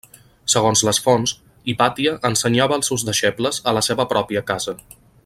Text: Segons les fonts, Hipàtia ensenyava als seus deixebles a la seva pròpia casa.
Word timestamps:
Segons 0.53 0.81
les 0.87 0.99
fonts, 1.07 1.33
Hipàtia 1.73 2.15
ensenyava 2.31 2.79
als 2.81 2.91
seus 2.93 3.07
deixebles 3.11 3.63
a 3.73 3.79
la 3.81 3.85
seva 3.89 4.11
pròpia 4.15 4.47
casa. 4.53 4.79